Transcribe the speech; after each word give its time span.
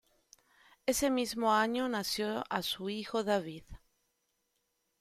Ese 0.87 1.11
mismo 1.11 1.53
año 1.53 1.87
nació 1.87 2.43
a 2.49 2.63
su 2.63 2.89
hijo 2.89 3.23
David. 3.23 3.65